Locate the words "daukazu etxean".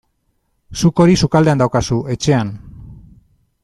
1.63-2.53